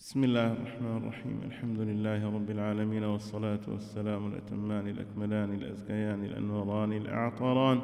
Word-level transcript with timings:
بسم 0.00 0.24
الله 0.24 0.52
الرحمن 0.52 0.96
الرحيم. 0.96 1.40
الحمد 1.46 1.80
لله 1.80 2.34
رب 2.34 2.50
العالمين 2.50 3.04
والصلاة 3.04 3.60
والسلام 3.68 4.26
الأتمان 4.26 4.88
الأكملان 4.88 5.54
الأزكيان 5.54 6.24
الأنوران 6.24 6.92
الأعطران 6.92 7.80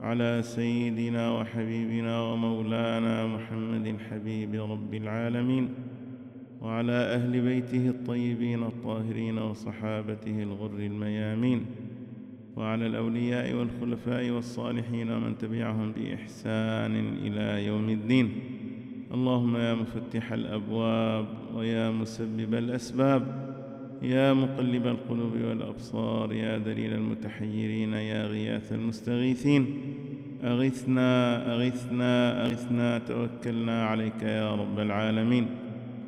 على 0.00 0.42
سيدنا 0.42 1.30
وحبيبنا 1.30 2.20
ومولانا 2.22 3.26
محمد 3.26 3.96
حبيب 4.10 4.54
رب 4.54 4.94
العالمين 4.94 5.68
وعلى 6.62 6.92
أهل 6.92 7.40
بيته 7.40 7.88
الطيبين 7.88 8.62
الطاهرين 8.62 9.38
وصحابته 9.38 10.42
الغر 10.42 10.78
الميامين 10.78 11.66
وعلى 12.56 12.86
الأولياء 12.86 13.54
والخلفاء 13.54 14.30
والصالحين 14.30 15.10
ومن 15.10 15.38
تبعهم 15.38 15.92
بإحسان 15.92 16.94
إلى 17.26 17.66
يوم 17.66 17.88
الدين. 17.88 18.28
اللهم 19.14 19.56
يا 19.56 19.74
مفتح 19.74 20.32
الأبواب 20.32 21.26
ويا 21.54 21.90
مسبب 21.90 22.54
الأسباب 22.54 23.22
يا 24.02 24.32
مقلب 24.32 24.86
القلوب 24.86 25.32
والأبصار 25.32 26.32
يا 26.32 26.58
دليل 26.58 26.92
المتحيرين 26.92 27.92
يا 27.92 28.26
غياث 28.26 28.72
المستغيثين 28.72 29.66
أغثنا 30.44 31.10
أغثنا 31.54 32.44
أغثنا 32.46 32.98
توكلنا 32.98 33.86
عليك 33.86 34.22
يا 34.22 34.54
رب 34.54 34.78
العالمين 34.78 35.46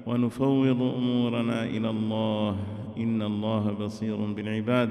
ونفوض 0.06 0.82
أمورنا 0.82 1.64
إلى 1.64 1.90
الله 1.90 2.56
إن 2.98 3.22
الله 3.22 3.72
بصير 3.72 4.16
بالعباد 4.16 4.90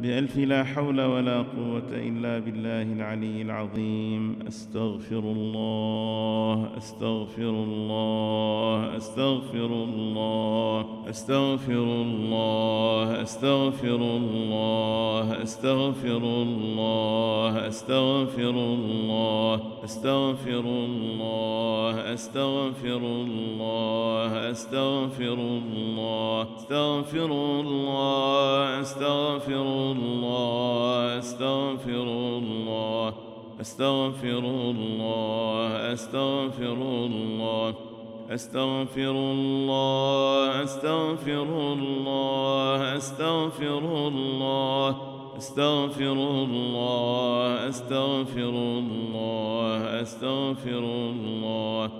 بألف 0.00 0.36
لا 0.36 0.64
حول 0.64 1.00
ولا 1.00 1.36
قوة 1.36 1.90
إلا 1.92 2.38
بالله 2.38 2.82
العلي 2.82 3.42
العظيم 3.42 4.38
أستغفر 4.48 5.18
الله 5.18 6.70
أستغفر 6.76 7.50
الله 7.50 8.96
أستغفر 8.96 9.66
الله 9.66 10.84
أستغفر 11.10 11.74
الله 11.74 13.22
أستغفر 13.22 13.94
الله 13.94 15.42
أستغفر 15.42 16.16
الله 16.16 17.68
أستغفر 17.68 18.50
الله 18.50 19.84
أستغفر 19.84 20.60
الله 20.60 22.12
أستغفر 22.12 22.98
الله 22.98 24.50
أستغفر 24.50 25.34
الله 25.34 26.46
أستغفر 26.56 27.24
الله 27.24 28.80
أستغفر 28.80 29.62
الله 29.62 29.87
استغفر 31.18 32.08
الله 32.08 33.12
استغفر 33.60 34.38
الله 34.38 35.72
استغفر 35.94 36.78
الله 36.78 37.74
استغفر 38.30 39.10
الله 39.10 40.64
استغفر 40.64 41.40
الله 41.40 42.96
استغفر 42.96 43.78
الله 44.08 45.36
استغفر 45.36 46.12
الله 46.12 47.68
استغفر 47.68 48.48
الله 48.48 50.00
استغفر 50.00 50.84
الله 50.84 51.90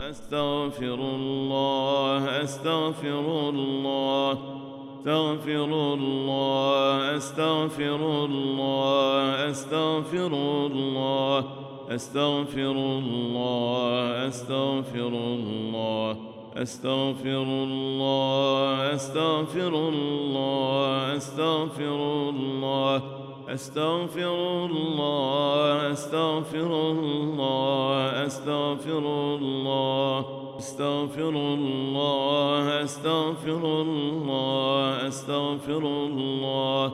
استغفر 0.00 0.94
الله 0.94 2.42
استغفر 2.42 3.24
الله 3.48 4.59
أستغفر 5.00 5.64
الله 5.94 7.16
أستغفر 7.16 8.24
الله 8.24 9.50
أستغفر 9.50 10.32
الله 10.66 11.44
أستغفر 11.88 12.70
الله 12.70 14.26
أستغفر 14.26 15.08
الله 15.08 16.16
أستغفر 16.56 17.42
الله 17.42 18.94
أستغفر 18.94 19.74
الله 19.88 21.16
أستغفر 21.16 22.28
الله. 22.28 23.29
استغفر 23.54 24.66
الله 24.70 25.92
استغفر 25.92 26.90
الله 26.90 28.26
استغفر 28.26 28.98
الله 28.98 30.24
استغفر 30.58 31.28
الله 31.28 32.84
استغفر 32.84 33.64
الله 33.64 35.08
استغفر 35.08 35.82
الله 35.82 36.92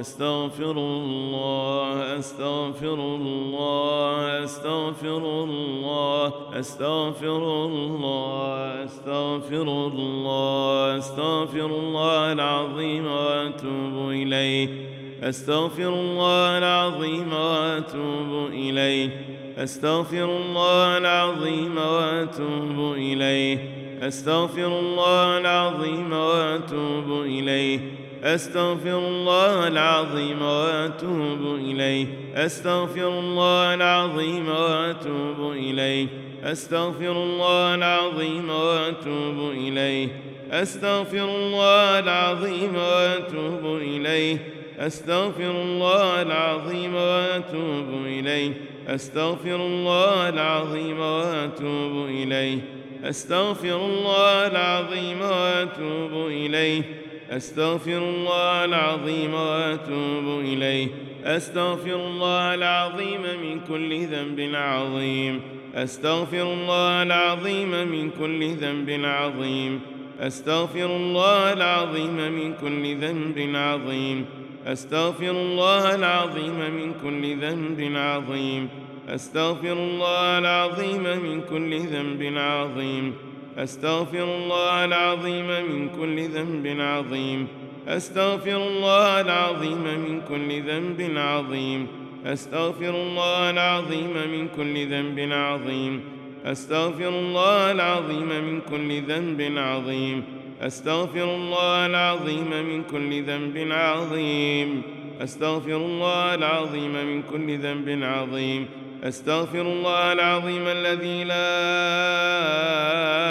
استغفر 0.00 0.70
الله 0.70 2.14
استغفر 2.18 2.94
الله 2.94 4.54
استغفر 4.54 5.18
الله 5.44 6.32
استغفر 6.60 7.36
الله 7.74 8.84
استغفر 8.84 9.62
الله 9.62 10.98
استغفر 10.98 11.66
الله 11.66 12.32
العظيم 12.32 13.06
واتوب 13.06 14.10
اليه 14.10 14.87
أستغفر 15.22 15.88
الله 15.88 16.58
العظيم 16.58 17.32
وأتوب 17.32 18.46
إليه. 18.52 19.10
أستغفر 19.58 20.24
الله 20.24 20.98
العظيم 20.98 21.78
وأتوب 21.78 22.94
إليه. 22.94 23.58
أستغفر 24.02 24.66
الله 24.66 25.38
العظيم 25.38 26.12
وأتوب 26.12 27.22
إليه. 27.22 27.80
أستغفر 28.24 28.98
الله 28.98 29.68
العظيم 29.68 30.42
وأتوب 30.42 31.54
إليه. 31.54 32.06
أستغفر 32.34 33.08
الله 33.08 33.74
العظيم 33.74 34.48
وأتوب 34.48 35.52
إليه. 35.52 36.06
أستغفر 36.44 37.12
الله 37.12 37.74
العظيم 37.74 38.50
وأتوب 38.50 39.50
إليه. 39.50 40.08
أستغفر 40.50 41.24
الله 41.24 41.98
العظيم 41.98 42.76
وأتوب 42.76 43.76
إليه. 43.76 44.57
أستغفر 44.78 45.50
الله 45.50 46.22
العظيم 46.22 46.94
وأتوب 46.94 48.06
إليه. 48.06 48.52
أستغفر 48.88 49.56
الله 49.56 50.28
العظيم 50.28 51.00
وأتوب 51.00 52.06
إليه. 52.08 52.58
أستغفر 53.04 53.76
الله 53.76 54.46
العظيم 54.46 55.20
وأتوب 55.20 56.26
إليه. 56.26 56.82
أستغفر 57.30 57.98
الله 57.98 58.64
العظيم 58.64 59.34
وأتوب 59.34 60.40
إليه. 60.40 60.88
أستغفر 61.24 61.94
الله 61.94 62.54
العظيم 62.54 63.22
من 63.22 63.60
كل 63.68 64.06
ذنب 64.06 64.50
عظيم. 64.54 65.40
أستغفر 65.74 66.42
الله 66.42 67.02
العظيم 67.02 67.70
من 67.70 68.10
كل 68.10 68.54
ذنب 68.54 69.04
عظيم. 69.04 69.80
أستغفر 70.20 70.86
الله 70.86 71.52
العظيم 71.52 72.16
من 72.16 72.54
كل 72.54 72.96
ذنب 72.96 73.56
عظيم. 73.56 74.24
أستغفر 74.66 75.30
الله 75.30 75.94
العظيم 75.94 76.58
من 76.58 76.94
كل 77.02 77.40
ذنب 77.40 77.96
عظيم. 77.96 78.68
أستغفر 79.08 79.72
الله 79.72 80.38
العظيم 80.38 81.02
من 81.02 81.40
كل 81.40 81.78
ذنب 81.78 82.38
عظيم. 82.38 83.14
أستغفر 83.58 84.24
الله 84.24 84.84
العظيم 84.84 85.46
من 85.46 85.88
كل 85.88 86.28
ذنب 86.28 86.80
عظيم. 86.80 87.46
أستغفر 87.88 88.56
الله 88.56 89.20
العظيم 89.20 89.84
من 89.84 90.20
كل 90.28 90.62
ذنب 90.62 91.18
عظيم. 91.18 91.86
أستغفر 92.26 92.90
الله 92.90 93.50
العظيم 93.50 94.12
من 94.32 94.48
كل 94.56 94.86
ذنب 94.86 95.32
عظيم. 95.32 96.00
أستغفر 96.44 97.08
الله 97.08 97.72
العظيم 97.72 98.28
من 98.28 98.60
كل 98.60 99.02
ذنب 99.02 99.58
عظيم. 99.58 100.37
أستغفر 100.62 101.34
الله 101.34 101.86
العظيم 101.86 102.50
من 102.50 102.82
كل 102.82 103.22
ذنب 103.22 103.72
عظيم. 103.72 104.82
أستغفر 105.20 105.76
الله 105.76 106.34
العظيم 106.34 106.92
من 106.92 107.22
كل 107.22 107.58
ذنب 107.58 108.02
عظيم. 108.02 108.66
أستغفر 109.04 109.60
الله 109.60 110.12
العظيم 110.12 110.66
الذي 110.66 111.24
لا 111.24 111.48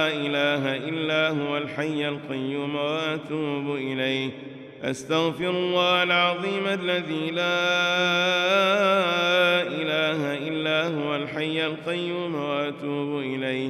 إله 0.07 0.75
إلا 0.75 1.29
هو 1.29 1.57
الحي 1.57 2.07
القيوم 2.07 2.75
وأتوب 2.75 3.75
إليه. 3.75 4.29
أستغفر 4.83 5.49
الله 5.49 6.03
العظيم 6.03 6.67
الذي 6.67 7.31
لا 7.31 7.57
إله 9.67 10.47
إلا 10.47 10.87
هو 10.87 11.15
الحي 11.15 11.65
القيوم 11.65 12.35
وأتوب 12.35 13.19
إليه. 13.19 13.69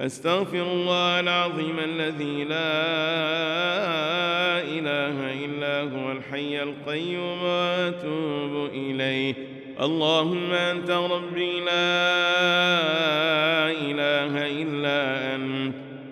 أستغفر 0.00 0.62
الله 0.62 1.20
العظيم 1.20 1.78
الذي 1.78 2.44
لا 2.44 2.56
إله 4.62 5.44
إلا 5.44 5.80
هو 5.80 6.12
الحي 6.12 6.62
القيوم 6.62 7.42
وأتوب 7.42 8.70
إليه. 8.74 9.34
اللهم 9.80 10.52
أنت 10.52 10.90
ربي 10.90 11.60
لا 11.60 11.70
إله 13.70 14.46
إلا 14.62 15.34
أنت. 15.34 15.67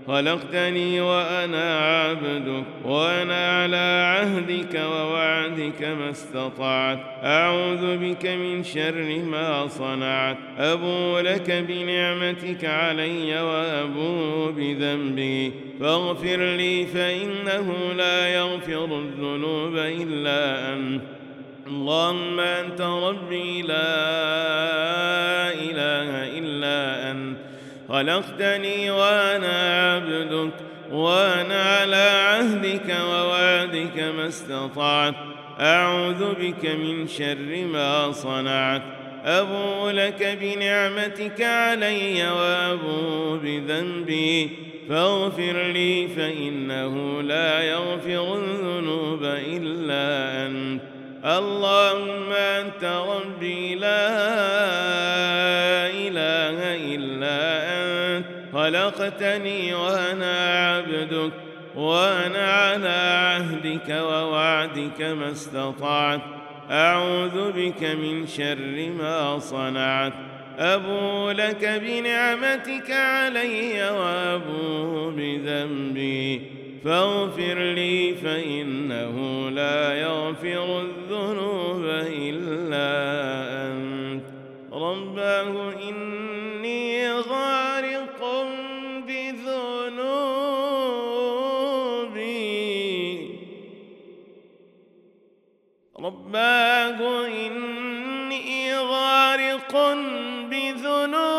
خلقتني 0.06 1.00
وأنا 1.00 1.79
عبدك 1.79 2.64
وأنا 2.85 3.62
على 3.62 4.17
عهدك 4.17 4.75
ووعدك 4.75 5.82
ما 5.82 6.11
استطعت. 6.11 6.99
أعوذ 7.25 7.97
بك 7.97 8.26
من 8.26 8.64
شر 8.64 9.19
ما 9.25 9.67
صنعت. 9.67 10.37
أبو 10.58 11.19
لك 11.19 11.50
بنعمتك 11.50 12.64
علي 12.64 13.41
وأبو 13.41 14.53
بذنبي. 14.53 15.53
فاغفر 15.81 16.37
لي 16.37 16.87
فإنه 16.87 17.93
لا 17.97 18.29
يغفر 18.29 18.85
الذنوب 18.85 19.76
إلا 19.76 20.73
أنت. 20.75 21.03
اللهم 21.67 22.41
أنت 22.41 22.81
ربي. 22.81 23.62
لا 23.62 23.76
إله 25.53 26.38
إلا 26.38 27.11
أنت. 27.11 27.45
خلقتني 27.88 28.90
وأنا 28.90 29.92
عبدك 29.94 30.52
وأنا 30.92 31.62
على 31.62 31.96
عهدك 31.96 32.96
ووعدك 33.00 34.02
ما 34.16 34.28
استطعت. 34.28 35.14
أعوذ 35.60 36.34
بك 36.34 36.66
من 36.66 37.08
شر 37.08 37.66
ما 37.72 38.12
صنعت. 38.12 38.82
أبو 39.24 39.90
لك 39.90 40.38
بنعمتك 40.42 41.42
علي 41.42 42.30
وأبو 42.30 43.36
بذنبي. 43.36 44.50
فاغفر 44.88 45.62
لي 45.62 46.08
فإنه 46.08 47.22
لا 47.22 47.62
يغفر 47.62 48.36
الذنوب 48.36 49.24
إلا 49.24 50.46
أنت. 50.46 50.80
اللهم 51.24 52.32
أنت 52.32 52.84
ربي 52.84 53.74
لا 53.74 54.08
خلقتني 58.66 59.74
وأنا 59.74 60.66
عبدك 60.76 61.32
وأنا 61.76 62.52
على 62.52 62.88
عهدك 62.88 63.88
ووعدك 63.88 65.02
ما 65.02 65.30
استطعت. 65.30 66.20
أعوذ 66.70 67.52
بك 67.52 67.82
من 67.82 68.26
شر 68.26 68.90
ما 68.98 69.38
صنعت. 69.38 70.12
أبو 70.58 71.30
لك 71.30 71.80
بنعمتك 71.84 72.90
علي 72.90 73.90
وأبو 73.90 75.10
بذنبي. 75.10 76.42
فاغفر 76.84 77.58
لي 77.58 78.14
فإنه 78.14 79.48
لا 79.50 79.94
يغفر 79.94 80.80
الذنوب 80.80 81.84
إلا 82.08 82.88
أنت. 83.66 84.22
رباه 84.72 85.72
إني 85.88 86.35
رباه 96.36 97.26
إني 97.26 98.78
غارق 98.78 99.72
بذنوبي. 100.50 101.36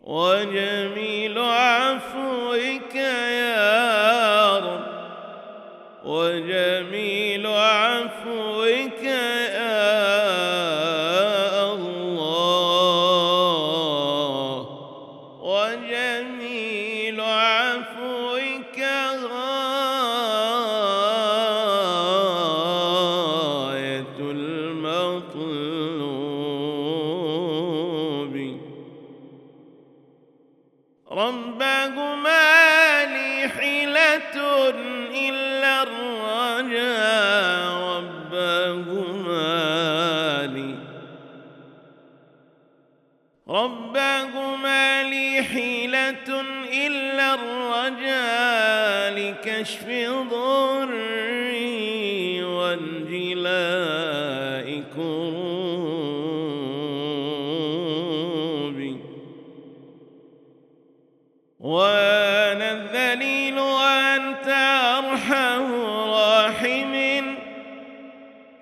وجميل 0.00 1.38
عفوك 1.38 2.94
يا 2.94 4.58
رب 4.58 4.88
وجميل 6.04 6.77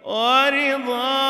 ورضاك 0.06 1.25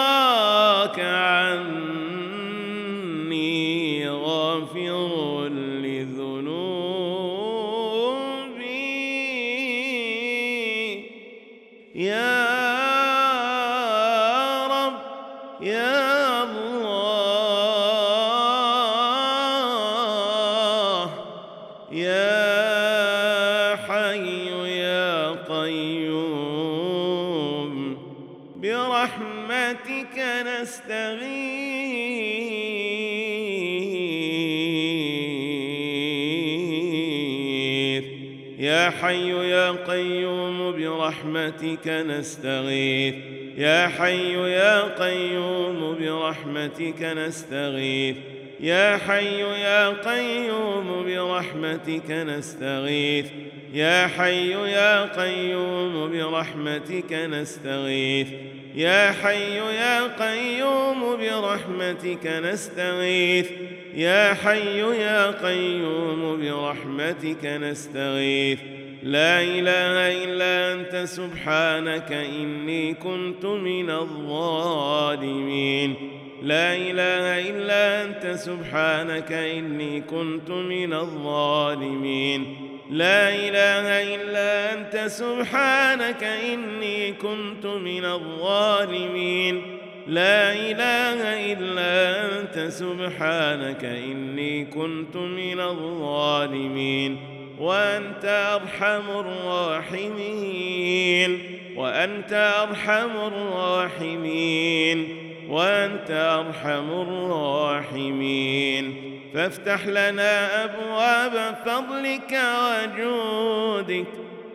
برحمتك 41.07 41.89
نستغيث. 41.89 43.15
يا 43.59 43.89
حي 43.89 44.33
يا 44.33 44.83
قيوم 44.83 45.97
برحمتك 46.01 47.03
نستغيث. 47.03 48.17
يا 48.61 48.97
حي 48.97 49.41
يا 49.41 49.89
قيوم 49.89 51.05
برحمتك 51.07 52.11
نستغيث. 52.11 53.27
يا 53.73 54.07
حي 54.07 54.51
يا 54.51 55.05
قيوم 55.05 56.13
برحمتك 56.13 57.13
نستغيث. 57.13 58.29
يا 58.75 59.13
حي 59.13 59.57
يا 59.57 60.07
قيوم 60.07 61.17
برحمتك 61.17 62.27
نستغيث. 62.27 63.51
يا 63.95 64.35
حي 64.35 64.79
يا 64.79 65.31
قيوم 65.31 66.41
برحمتك 66.43 67.45
نستغيث. 67.47 68.76
لا 69.07 69.41
إله 69.41 70.25
إلا 70.25 70.73
أنت 70.73 71.07
سبحانك 71.07 72.13
إني 72.13 72.95
كنت 72.95 73.47
من 73.47 73.91
الظالمين. 73.91 75.95
لا 76.43 76.77
إله 76.77 77.51
إلا 77.51 78.05
أنت 78.05 78.27
سبحانك 78.27 79.33
إني 79.33 80.01
كنت 80.01 80.51
من 80.51 80.95
الظالمين. 80.95 82.57
لا 82.91 83.29
إله 83.29 84.15
إلا 84.15 84.75
أنت 84.75 84.97
سبحانك 85.07 86.25
إني 86.25 87.13
كنت 87.13 87.67
من 87.67 88.05
الظالمين. 88.05 89.63
لا 90.07 90.53
إله 90.53 91.53
إلا 91.53 92.41
أنت 92.41 92.59
سبحانك 92.69 93.85
إني 93.85 94.65
كنت 94.65 95.17
من 95.17 95.61
الظالمين. 95.61 97.36
وأنت 97.61 98.59
أرحم 98.63 99.21
الراحمين. 99.21 101.43
وأنت 101.77 102.33
أرحم 102.33 103.17
الراحمين. 103.17 105.09
وأنت 105.49 106.11
أرحم 106.11 107.03
الراحمين. 107.03 109.03
فافتح 109.35 109.87
لنا 109.87 110.65
أبواب 110.65 111.57
فضلك 111.67 112.33
وجودك. 112.33 114.07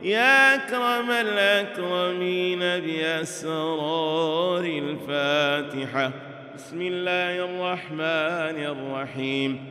يا 0.04 0.56
أكرم 0.56 1.12
الأكرمين 1.12 2.60
بأسرار 2.60 4.64
الفاتحة. 4.64 6.12
بسم 6.56 6.82
الله 6.82 7.46
الرحمن 7.46 8.64
الرحيم. 8.64 9.71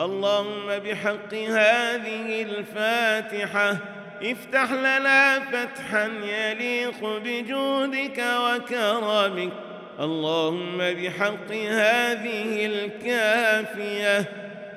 اللهم 0.00 0.66
بحق 0.66 1.34
هذه 1.34 2.42
الفاتحة. 2.42 3.76
افتح 4.22 4.72
لنا 4.72 5.40
فتحا 5.40 6.10
يليق 6.24 7.18
بجودك 7.24 8.18
وكرمك. 8.18 9.52
اللهم 10.00 10.78
بحق 10.78 11.52
هذه 11.52 12.66
الكافية. 12.66 14.24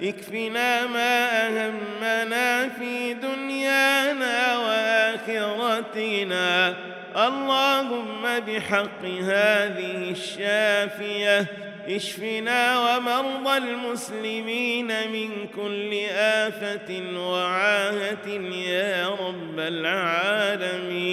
اكفنا 0.02 0.88
ما 0.88 1.48
أهمنا 1.48 2.70
في 2.70 3.14
دنيانا 3.14 4.58
وآخرتنا. 4.58 6.76
اللهم 7.16 8.40
بحق 8.40 9.06
هذه 9.06 10.12
الشافية. 10.12 11.46
اشفنا 11.88 12.80
ومرضى 12.80 13.58
المسلمين 13.58 14.88
من 14.88 15.48
كل 15.56 15.94
آفة 16.16 17.04
وعاهة 17.18 18.28
يا 18.68 19.10
رب 19.10 19.60
العالمين. 19.60 21.04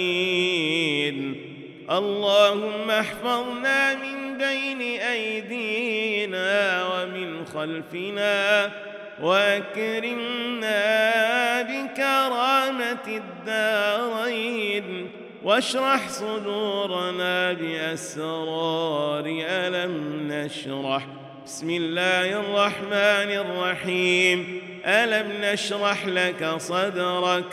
اللهم 1.91 2.89
احفظنا 2.89 3.95
من 3.95 4.37
بين 4.37 4.81
أيدينا 5.01 6.83
ومن 6.93 7.45
خلفنا 7.45 8.71
وأكرمنا 9.21 10.81
بكرامة 11.61 13.07
الدارين. 13.07 15.11
واشرح 15.43 16.09
صدورنا 16.09 17.53
بأسرار 17.53 19.23
ألم 19.27 20.27
نشرح. 20.31 21.07
بسم 21.45 21.69
الله 21.69 22.39
الرحمن 22.39 23.31
الرحيم. 23.31 24.61
ألم 24.85 25.31
نشرح 25.41 26.05
لك 26.05 26.55
صدرك؟ 26.57 27.45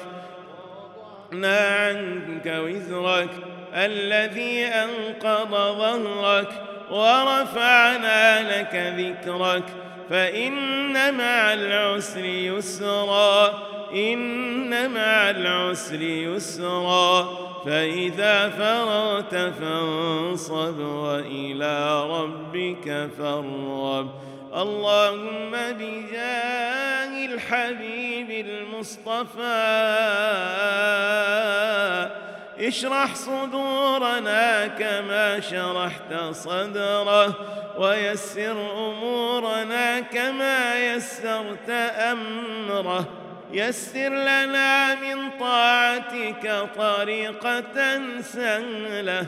عنك 1.33 2.47
وزرك. 2.47 3.31
الذي 3.75 4.65
أنقض 4.65 5.51
ظهرك. 5.51 6.63
ورفعنا 6.91 8.43
لك 8.61 8.95
ذكرك. 8.99 9.65
فإن 10.11 11.15
مع 11.15 11.53
العسر 11.53 12.25
يسرا. 12.25 13.63
إن 13.95 14.91
مع 14.91 15.31
العسر 15.31 16.03
يسرا. 16.03 17.49
فإذا 17.69 18.49
فرغت 18.49 19.35
فانصب 19.35 20.79
وإلى 20.79 22.07
ربك 22.11 23.11
فارغب. 23.19 24.11
اللهم 24.55 25.51
بجاه 25.51 27.27
الحبيب 27.27 28.47
المصطفى. 28.47 29.69
اشرح 32.59 33.15
صدورنا 33.15 34.67
كما 34.67 35.41
شرحت 35.41 36.15
صدره. 36.33 37.35
ويسر 37.79 38.89
أمورنا 38.89 40.01
كما 40.01 40.79
يسرت 40.95 41.71
أمره. 41.71 43.28
يسر 43.53 44.09
لنا 44.09 44.95
من 44.95 45.31
طاعتك 45.41 46.69
طريقة 46.77 48.01
سهلة 48.21 49.27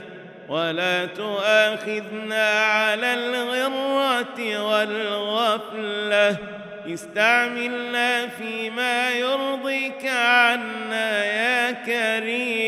ولا 0.48 1.06
تؤاخذنا 1.06 2.50
على 2.62 3.14
الغرة 3.14 4.58
والغفلة. 4.68 6.36
استعملنا 6.86 8.26
فيما 8.26 9.10
يرضيك 9.10 10.06
عنا 10.06 11.24
يا 11.24 11.70
كريم. 11.70 12.59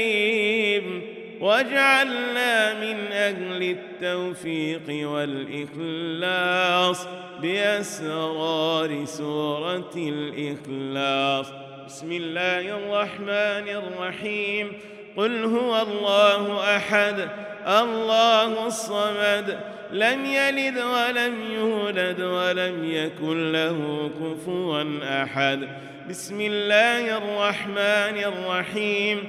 واجعلنا 1.42 2.74
من 2.74 3.12
أهل 3.12 3.62
التوفيق 3.62 5.08
والإخلاص 5.08 7.06
بأسرار 7.42 9.04
سورة 9.04 9.92
الإخلاص. 9.96 11.52
بسم 11.86 12.12
الله 12.12 12.60
الرحمن 12.60 13.68
الرحيم. 13.68 14.72
قل 15.16 15.44
هو 15.44 15.82
الله 15.82 16.76
أحد 16.76 17.28
الله 17.66 18.66
الصمد 18.66 19.58
لم 19.92 20.24
يلد 20.24 20.78
ولم 20.78 21.34
يولد 21.52 22.20
ولم 22.20 22.84
يكن 22.84 23.52
له 23.52 24.10
كفوا 24.20 24.84
أحد. 25.22 25.68
بسم 26.10 26.40
الله 26.40 27.18
الرحمن 27.18 28.32
الرحيم. 28.32 29.28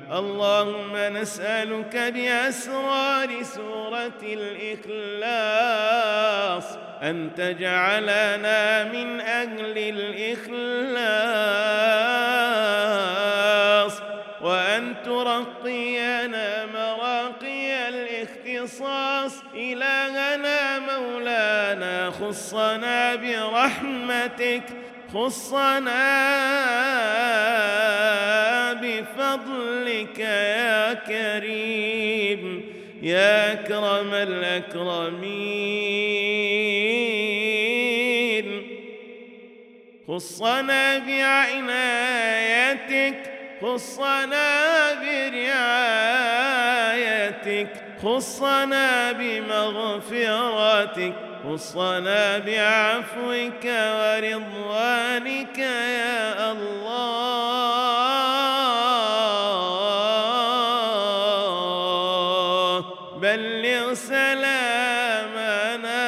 اللهم 0.11 0.95
نسألك 0.95 1.95
بأسرار 1.95 3.43
سورة 3.43 4.21
الإخلاص 4.83 5.97
أن 7.01 7.29
تجعلنا 7.37 8.83
من 8.83 9.21
أهل 9.21 9.77
الإخلاص 9.77 10.51
وأن 14.41 14.95
ترقينا 15.05 16.65
مراقي 16.65 17.89
الاختصاص. 17.89 19.43
إلهنا 19.55 20.79
مولانا 20.79 22.11
خصنا 22.11 23.15
برحمتك. 23.15 24.63
خصنا 25.13 26.11
بفضلك 28.73 30.19
يا 30.19 30.93
كريم 30.93 32.63
يا 33.01 33.53
أكرم 33.53 34.13
الأكرمين. 34.13 35.51
خصنا 40.07 40.97
بعنايتك 40.97 42.51
خصنا 43.61 44.93
برعايتك. 44.93 46.11
خصنا 48.03 49.11
بمغفرتك 49.11 51.13
خصنا 51.45 52.37
بعفوك 52.37 53.65
ورضوانك 53.65 55.57
يا 55.57 56.51
الله. 56.51 57.01
بلغ 63.21 63.93
سلامنا 63.93 66.01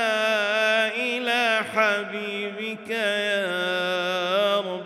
إلى 0.96 1.62
حبيبك 1.74 2.90
يا 2.90 4.60
رب. 4.60 4.84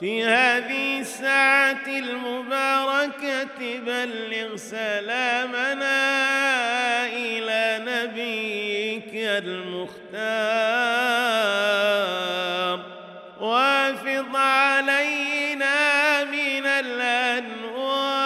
في 0.00 0.24
هذه 0.24 1.00
الساعة 1.00 1.86
المباركة 1.86 3.58
بلغ 3.86 4.56
سلامنا 4.56 5.95
المختار. 9.38 10.16
وافض 13.40 14.36
علينا 14.36 16.24
من 16.24 16.66
الأنوار. 16.66 18.16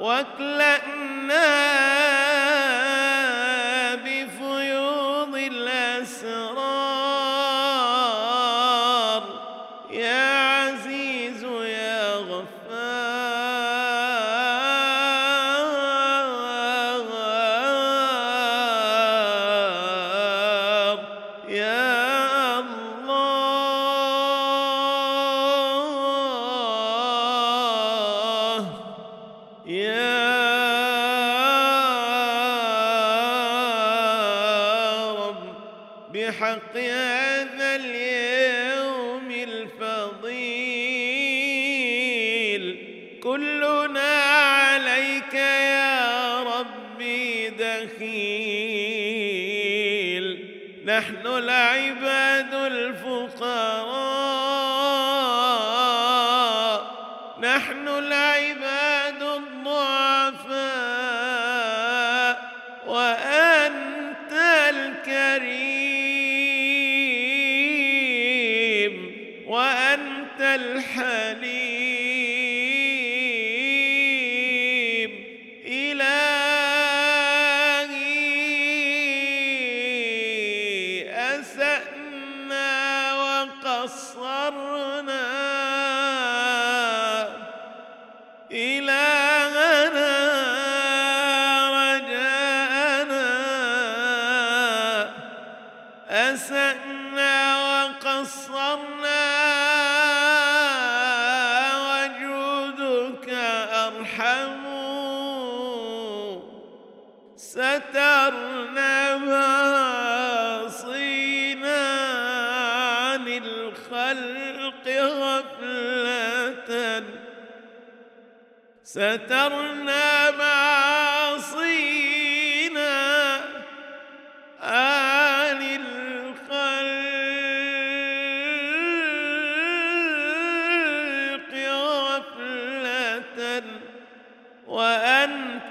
واكلأنا 0.00 1.01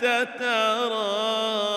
تَرَى 0.01 1.70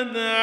أبدا 0.00 0.39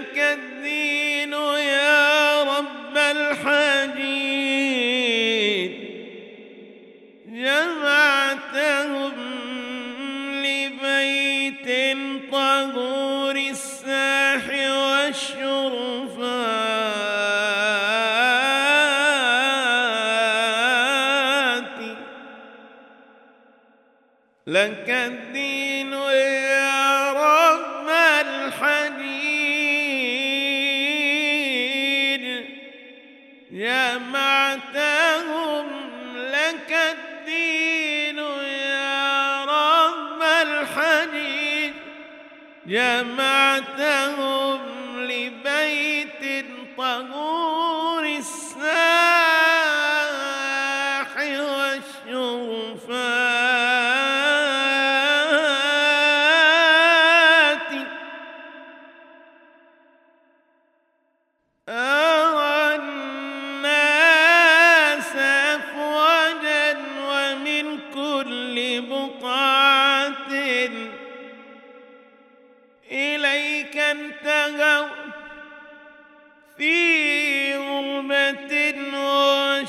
لك 0.00 0.18
الدين 0.18 1.32
يا 1.32 2.42
رب 2.42 2.96
الحياة 2.96 3.69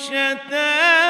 شتان 0.01 1.00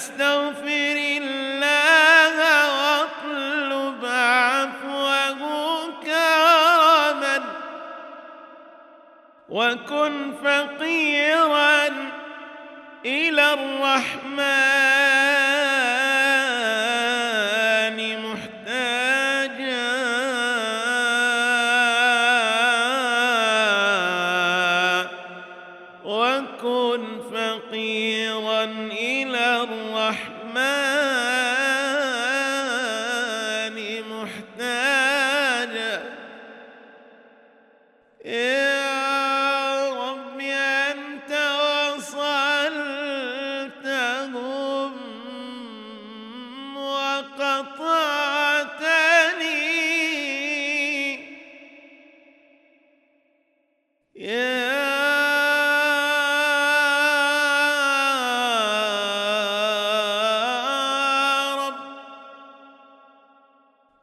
فاستغفر 0.00 0.96
الله 1.22 2.36
واطلب 2.78 4.04
عفوه 4.04 5.40
كرما 6.02 7.42
وكن 9.48 10.34
فقيرا 10.44 11.88
إلى 13.04 13.52
الرحمن. 13.52 14.79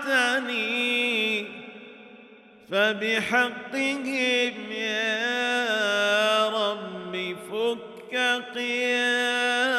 فبحقهم 2.71 4.73
يا 4.73 6.49
رب 6.49 7.37
فك 7.51 8.17
قيام 8.55 9.78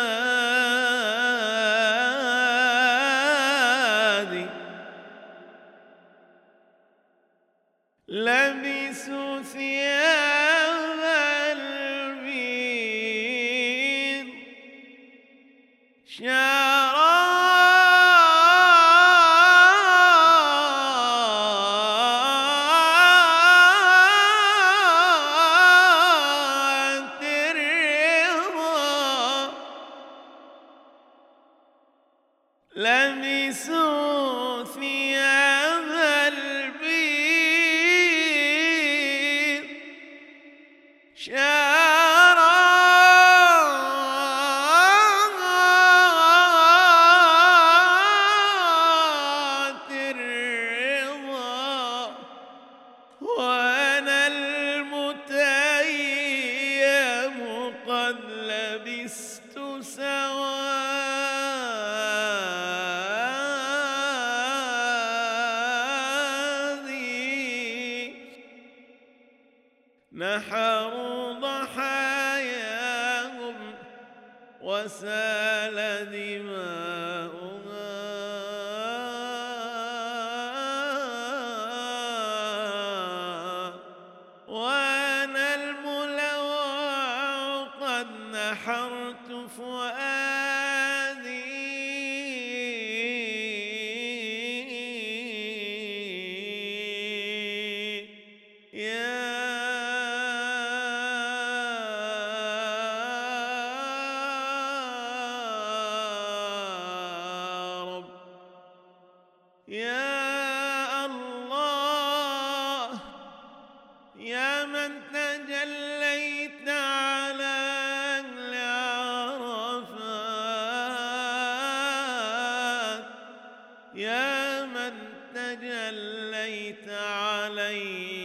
تجليت 125.56 126.90
عليه 126.90 128.19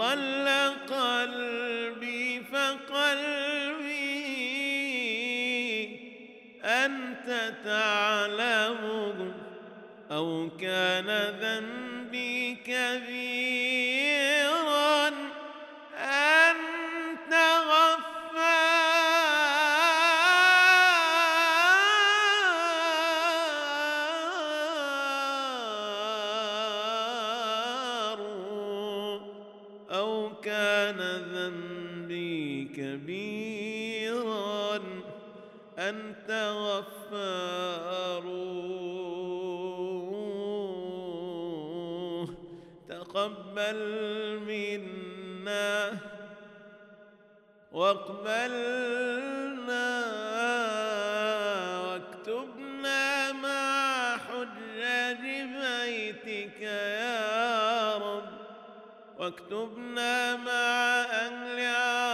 ضل 0.00 0.29
أنت 35.80 36.30
غفار. 36.30 38.24
تقبل 42.88 43.80
منا 44.46 45.98
واقبلنا 47.72 49.10
واكتبنا 51.80 53.32
مع 53.32 54.16
حجاج 54.16 55.20
بيتك 55.20 56.60
يا 56.60 57.96
رب. 57.96 58.30
واكتبنا 59.18 60.36
مع 60.36 60.50
أهل 60.50 61.60
عرب 61.60 62.09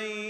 من 0.00 0.25